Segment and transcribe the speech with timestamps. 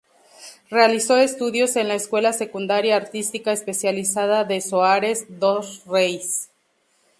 [0.71, 6.49] Realizó estudios en la Escuela Secundaria Artística Especializada de Soares dos Reis.